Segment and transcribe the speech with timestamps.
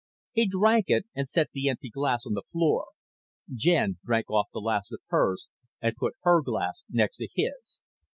[0.31, 2.87] He drank it and set the empty glass on the floor.
[3.53, 5.45] Jen drank off the last of hers
[5.79, 7.83] and put her glass next to his.